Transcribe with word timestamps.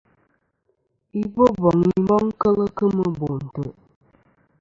I 1.19 1.21
Boboŋ 1.33 1.77
i 1.95 1.97
boŋ 2.07 2.25
kel 2.41 2.59
kemɨ 2.77 3.05
bò 3.17 3.29
ntè'. 3.45 3.71